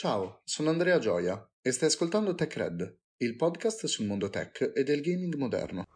[0.00, 5.00] Ciao, sono Andrea Gioia e stai ascoltando TechRed, il podcast sul mondo tech e del
[5.00, 5.86] gaming moderno.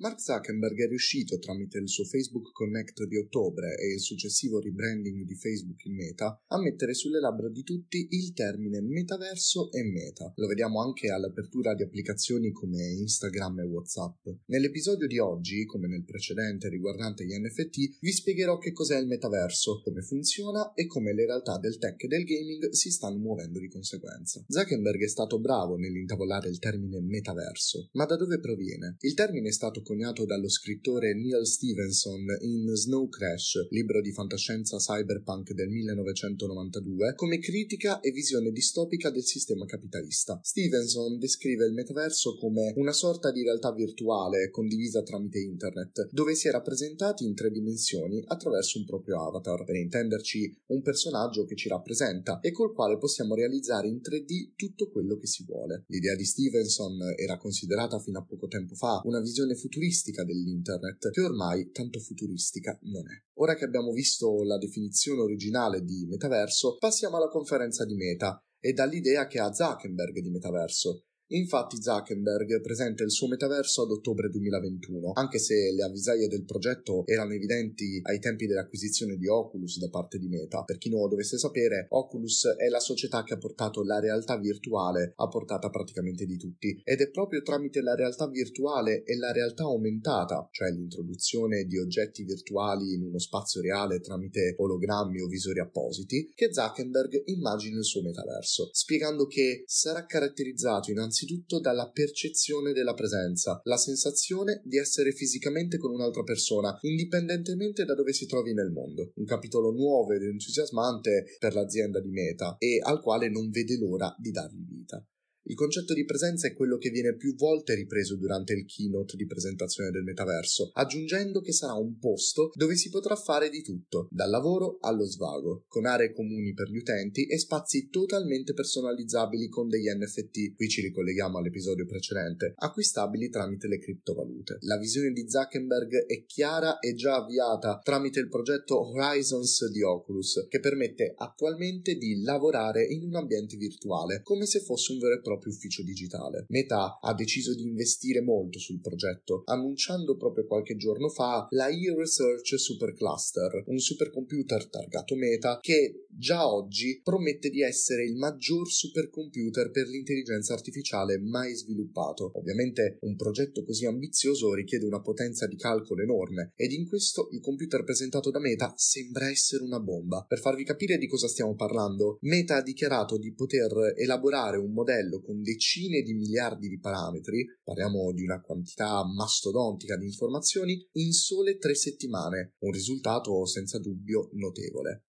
[0.00, 5.26] Mark Zuckerberg è riuscito, tramite il suo Facebook Connect di ottobre e il successivo rebranding
[5.26, 10.32] di Facebook in Meta, a mettere sulle labbra di tutti il termine metaverso e meta.
[10.36, 14.26] Lo vediamo anche all'apertura di applicazioni come Instagram e WhatsApp.
[14.46, 19.82] Nell'episodio di oggi, come nel precedente riguardante gli NFT, vi spiegherò che cos'è il metaverso,
[19.82, 23.68] come funziona e come le realtà del tech e del gaming si stanno muovendo di
[23.68, 24.42] conseguenza.
[24.48, 28.96] Zuckerberg è stato bravo nell'intavolare il termine metaverso, ma da dove proviene?
[29.00, 34.76] Il termine è stato coniato dallo scrittore Neil Stevenson in Snow Crash, libro di fantascienza
[34.76, 40.38] cyberpunk del 1992, come critica e visione distopica del sistema capitalista.
[40.44, 46.46] Stevenson descrive il metaverso come una sorta di realtà virtuale condivisa tramite internet, dove si
[46.46, 51.68] è rappresentati in tre dimensioni attraverso un proprio avatar, per intenderci un personaggio che ci
[51.68, 55.82] rappresenta e col quale possiamo realizzare in 3D tutto quello che si vuole.
[55.88, 61.10] L'idea di Stevenson era considerata fino a poco tempo fa una visione futuristica futuristica dell'internet,
[61.10, 63.16] che ormai tanto futuristica non è.
[63.38, 68.74] Ora che abbiamo visto la definizione originale di metaverso, passiamo alla conferenza di Meta e
[68.74, 71.06] dall'idea che ha Zuckerberg di metaverso.
[71.32, 77.06] Infatti Zuckerberg presenta il suo metaverso ad ottobre 2021, anche se le avvisaglie del progetto
[77.06, 80.64] erano evidenti ai tempi dell'acquisizione di Oculus da parte di Meta.
[80.64, 84.38] Per chi non lo dovesse sapere, Oculus è la società che ha portato la realtà
[84.38, 89.30] virtuale a portata praticamente di tutti ed è proprio tramite la realtà virtuale e la
[89.30, 95.60] realtà aumentata, cioè l'introduzione di oggetti virtuali in uno spazio reale tramite ologrammi o visori
[95.60, 102.72] appositi, che Zuckerberg immagina il suo metaverso, spiegando che sarà caratterizzato innanzitutto innanzitutto dalla percezione
[102.72, 108.54] della presenza, la sensazione di essere fisicamente con un'altra persona, indipendentemente da dove si trovi
[108.54, 109.12] nel mondo.
[109.16, 114.14] Un capitolo nuovo ed entusiasmante per l'azienda di Meta e al quale non vede l'ora
[114.18, 115.04] di dargli vita.
[115.50, 119.26] Il concetto di presenza è quello che viene più volte ripreso durante il keynote di
[119.26, 124.30] presentazione del metaverso, aggiungendo che sarà un posto dove si potrà fare di tutto, dal
[124.30, 129.88] lavoro allo svago, con aree comuni per gli utenti e spazi totalmente personalizzabili con degli
[129.88, 134.58] NFT, qui ci ricolleghiamo all'episodio precedente, acquistabili tramite le criptovalute.
[134.60, 140.46] La visione di Zuckerberg è chiara e già avviata tramite il progetto Horizons di Oculus,
[140.48, 145.20] che permette attualmente di lavorare in un ambiente virtuale, come se fosse un vero e
[145.20, 146.44] proprio proprio ufficio digitale.
[146.48, 152.58] Meta ha deciso di investire molto sul progetto, annunciando proprio qualche giorno fa la e-Research
[152.58, 159.88] Supercluster, un supercomputer targato Meta che già oggi promette di essere il maggior supercomputer per
[159.88, 162.30] l'intelligenza artificiale mai sviluppato.
[162.34, 167.40] Ovviamente un progetto così ambizioso richiede una potenza di calcolo enorme ed in questo il
[167.40, 170.22] computer presentato da Meta sembra essere una bomba.
[170.28, 175.22] Per farvi capire di cosa stiamo parlando, Meta ha dichiarato di poter elaborare un modello
[175.22, 181.56] con decine di miliardi di parametri, parliamo di una quantità mastodontica di informazioni, in sole
[181.56, 185.04] tre settimane, un risultato senza dubbio notevole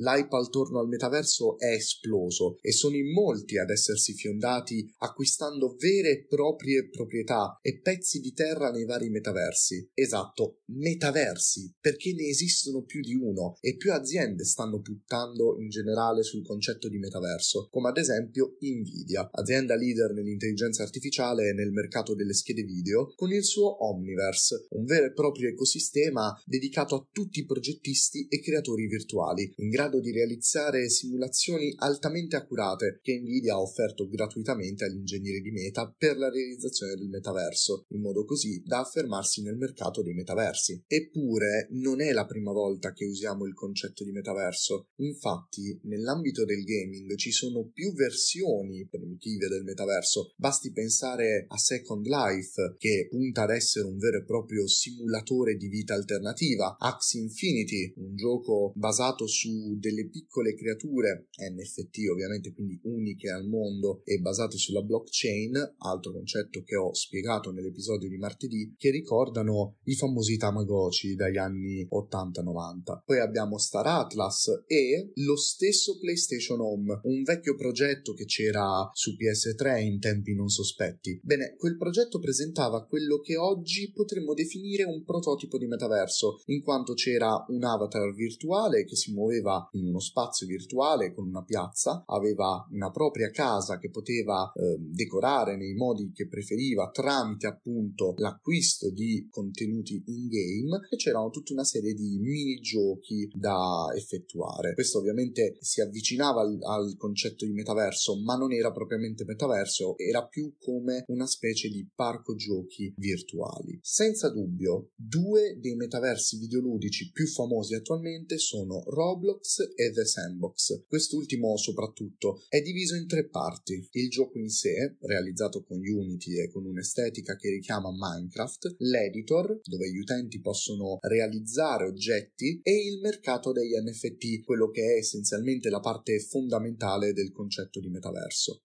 [0.00, 6.10] l'hype attorno al metaverso è esploso e sono in molti ad essersi fiondati acquistando vere
[6.10, 9.90] e proprie proprietà e pezzi di terra nei vari metaversi.
[9.94, 16.22] Esatto, metaversi, perché ne esistono più di uno e più aziende stanno puntando in generale
[16.22, 22.14] sul concetto di metaverso, come ad esempio Nvidia, azienda leader nell'intelligenza artificiale e nel mercato
[22.14, 27.40] delle schede video, con il suo Omniverse, un vero e proprio ecosistema dedicato a tutti
[27.40, 33.60] i progettisti e creatori virtuali, in grado di realizzare simulazioni altamente accurate che Nvidia ha
[33.60, 38.80] offerto gratuitamente agli ingegneri di Meta per la realizzazione del metaverso, in modo così da
[38.80, 40.84] affermarsi nel mercato dei metaversi.
[40.86, 44.88] Eppure non è la prima volta che usiamo il concetto di metaverso.
[44.96, 50.32] Infatti, nell'ambito del gaming ci sono più versioni primitive del metaverso.
[50.36, 55.68] Basti pensare a Second Life, che punta ad essere un vero e proprio simulatore di
[55.68, 63.30] vita alternativa, Axie Infinity, un gioco basato su delle piccole creature NFT ovviamente quindi uniche
[63.30, 68.90] al mondo e basate sulla blockchain, altro concetto che ho spiegato nell'episodio di martedì, che
[68.90, 73.02] ricordano i famosi Tamagotchi dagli anni 80-90.
[73.04, 79.16] Poi abbiamo Star Atlas e lo stesso PlayStation Home, un vecchio progetto che c'era su
[79.16, 81.20] PS3 in tempi non sospetti.
[81.22, 86.94] Bene, quel progetto presentava quello che oggi potremmo definire un prototipo di metaverso, in quanto
[86.94, 92.66] c'era un avatar virtuale che si muoveva in uno spazio virtuale con una piazza, aveva
[92.70, 99.26] una propria casa che poteva eh, decorare nei modi che preferiva tramite appunto l'acquisto di
[99.30, 104.74] contenuti in game e c'erano tutta una serie di minigiochi da effettuare.
[104.74, 110.26] Questo ovviamente si avvicinava al, al concetto di metaverso, ma non era propriamente metaverso, era
[110.26, 113.78] più come una specie di parco giochi virtuali.
[113.82, 120.84] Senza dubbio, due dei metaversi videoludici più famosi attualmente sono Roblox e The Sandbox.
[120.86, 123.88] Quest'ultimo soprattutto è diviso in tre parti.
[123.92, 129.90] Il gioco in sé, realizzato con Unity e con un'estetica che richiama Minecraft, l'editor, dove
[129.90, 135.80] gli utenti possono realizzare oggetti, e il mercato degli NFT, quello che è essenzialmente la
[135.80, 138.60] parte fondamentale del concetto di metaverso.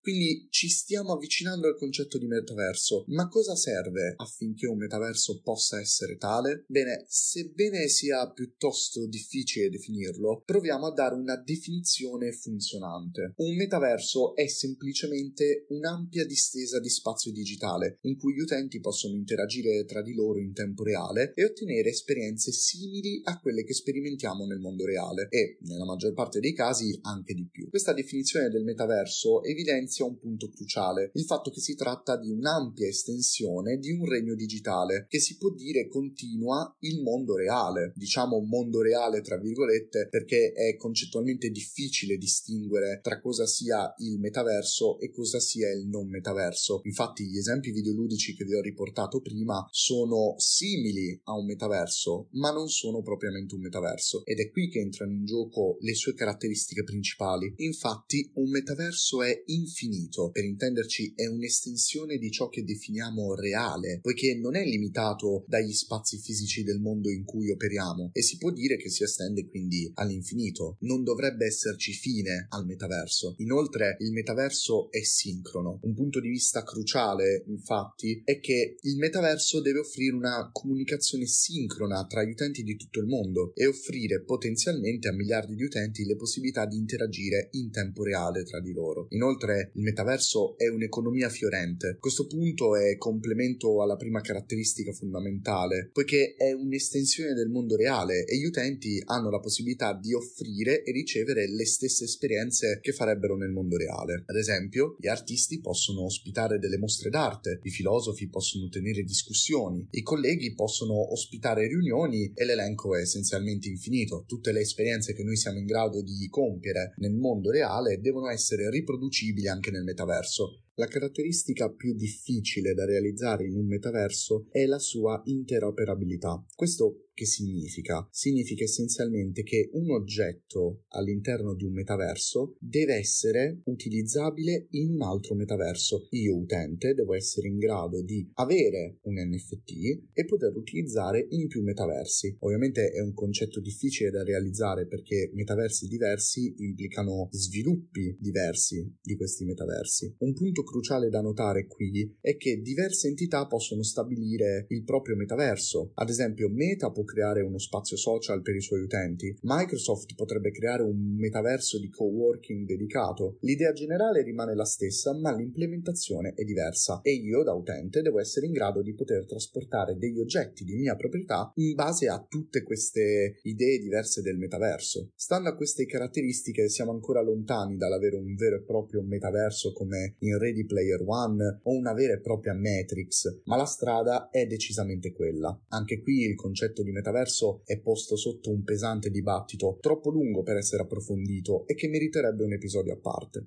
[0.00, 5.78] Quindi ci stiamo avvicinando al concetto di metaverso, ma cosa serve affinché un metaverso possa
[5.78, 6.64] essere tale?
[6.68, 13.34] Bene, sebbene sia piuttosto difficile definirlo, proviamo a dare una definizione funzionante.
[13.36, 19.84] Un metaverso è semplicemente un'ampia distesa di spazio digitale in cui gli utenti possono interagire
[19.84, 24.60] tra di loro in tempo reale e ottenere esperienze simili a quelle che sperimentiamo nel
[24.60, 27.68] mondo reale e, nella maggior parte dei casi, anche di più.
[27.68, 32.30] Questa definizione del metaverso evidenzia evidenzia un punto cruciale, il fatto che si tratta di
[32.30, 38.40] un'ampia estensione di un regno digitale che si può dire continua il mondo reale, diciamo
[38.40, 45.10] mondo reale tra virgolette perché è concettualmente difficile distinguere tra cosa sia il metaverso e
[45.10, 46.80] cosa sia il non metaverso.
[46.84, 52.52] Infatti gli esempi videoludici che vi ho riportato prima sono simili a un metaverso, ma
[52.52, 56.84] non sono propriamente un metaverso ed è qui che entrano in gioco le sue caratteristiche
[56.84, 57.52] principali.
[57.58, 64.00] Infatti un metaverso è infinito infinito, per intenderci è un'estensione di ciò che definiamo reale,
[64.02, 68.50] poiché non è limitato dagli spazi fisici del mondo in cui operiamo e si può
[68.50, 70.76] dire che si estende quindi all'infinito.
[70.80, 73.34] Non dovrebbe esserci fine al metaverso.
[73.38, 75.80] Inoltre il metaverso è sincrono.
[75.82, 82.06] Un punto di vista cruciale, infatti, è che il metaverso deve offrire una comunicazione sincrona
[82.06, 86.16] tra gli utenti di tutto il mondo e offrire potenzialmente a miliardi di utenti le
[86.16, 89.06] possibilità di interagire in tempo reale tra di loro.
[89.10, 91.96] Inoltre il metaverso è un'economia fiorente.
[91.98, 98.36] Questo punto è complemento alla prima caratteristica fondamentale, poiché è un'estensione del mondo reale e
[98.38, 103.50] gli utenti hanno la possibilità di offrire e ricevere le stesse esperienze che farebbero nel
[103.50, 104.24] mondo reale.
[104.26, 110.02] Ad esempio, gli artisti possono ospitare delle mostre d'arte, i filosofi possono tenere discussioni, i
[110.02, 114.24] colleghi possono ospitare riunioni e l'elenco è essenzialmente infinito.
[114.26, 118.70] Tutte le esperienze che noi siamo in grado di compiere nel mondo reale devono essere
[118.70, 120.62] riproducibili anche nel metaverso.
[120.74, 126.44] La caratteristica più difficile da realizzare in un metaverso è la sua interoperabilità.
[126.54, 128.08] Questo che significa?
[128.10, 135.34] Significa essenzialmente che un oggetto all'interno di un metaverso deve essere utilizzabile in un altro
[135.34, 136.06] metaverso.
[136.12, 141.62] Io, utente, devo essere in grado di avere un NFT e poterlo utilizzare in più
[141.62, 142.36] metaversi.
[142.38, 149.44] Ovviamente è un concetto difficile da realizzare perché metaversi diversi implicano sviluppi diversi di questi
[149.44, 150.14] metaversi.
[150.20, 155.90] Un punto cruciale da notare qui è che diverse entità possono stabilire il proprio metaverso.
[155.94, 159.36] Ad esempio, Meta può creare uno spazio social per i suoi utenti.
[159.42, 163.38] Microsoft potrebbe creare un metaverso di coworking dedicato.
[163.40, 168.46] L'idea generale rimane la stessa, ma l'implementazione è diversa e io, da utente, devo essere
[168.46, 173.40] in grado di poter trasportare degli oggetti di mia proprietà in base a tutte queste
[173.42, 175.10] idee diverse del metaverso.
[175.16, 180.38] Stando a queste caratteristiche, siamo ancora lontani dall'avere un vero e proprio metaverso come in
[180.50, 185.56] Ready Player One o una vera e propria Matrix, ma la strada è decisamente quella.
[185.68, 190.56] Anche qui il concetto di metaverso è posto sotto un pesante dibattito troppo lungo per
[190.56, 193.46] essere approfondito e che meriterebbe un episodio a parte.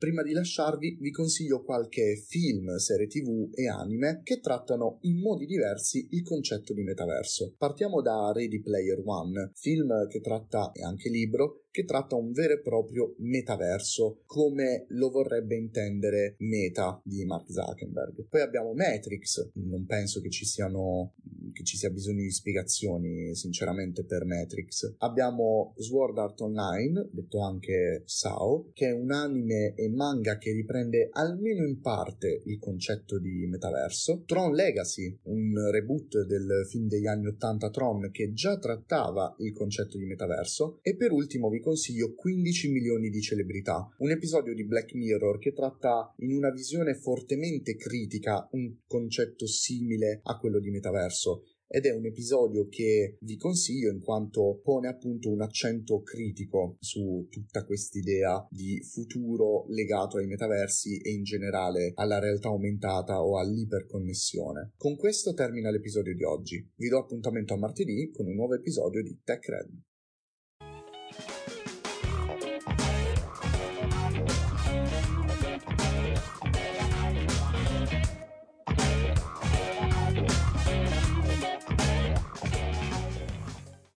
[0.00, 5.44] Prima di lasciarvi vi consiglio qualche film, serie tv e anime che trattano in modi
[5.44, 7.54] diversi il concetto di metaverso.
[7.58, 12.54] Partiamo da Ready Player One, film che tratta, e anche libro, che tratta un vero
[12.54, 18.26] e proprio metaverso, come lo vorrebbe intendere Meta di Mark Zuckerberg.
[18.26, 21.12] Poi abbiamo Matrix, non penso che ci siano
[21.52, 24.94] che ci sia bisogno di spiegazioni sinceramente per Matrix.
[24.98, 31.08] Abbiamo Sword Art Online, detto anche SAO, che è un anime e manga che riprende
[31.12, 34.22] almeno in parte il concetto di metaverso.
[34.26, 39.96] Tron Legacy, un reboot del film degli anni 80 Tron che già trattava il concetto
[39.96, 40.78] di metaverso.
[40.82, 45.52] E per ultimo vi consiglio 15 milioni di celebrità, un episodio di Black Mirror che
[45.52, 51.39] tratta in una visione fortemente critica un concetto simile a quello di metaverso
[51.72, 57.28] ed è un episodio che vi consiglio in quanto pone appunto un accento critico su
[57.30, 64.72] tutta quest'idea di futuro legato ai metaversi e in generale alla realtà aumentata o all'iperconnessione.
[64.76, 66.68] Con questo termina l'episodio di oggi.
[66.74, 69.89] Vi do appuntamento a martedì con un nuovo episodio di TechRed.